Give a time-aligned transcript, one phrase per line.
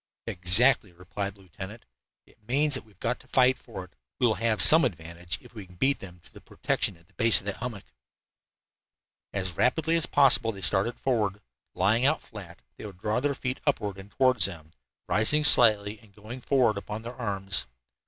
[0.25, 1.85] "Exactly," replied the lieutenant.
[2.25, 3.93] "It means that we have got to fight for it.
[4.19, 7.13] We will have some advantage if we can beat them to the protection of the
[7.13, 7.85] base of that hummock."
[9.31, 11.39] As rapidly as possible they started forward.
[11.75, 14.73] Lying out flat, they would draw their feet upward and toward them,
[15.07, 17.67] rising slightly and going forward upon their arms.